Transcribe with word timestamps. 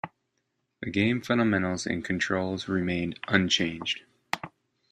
The 0.81 0.89
game 0.89 1.21
fundamentals 1.21 1.85
and 1.85 2.03
controls 2.03 2.67
remained 2.67 3.19
unchanged. 3.27 4.01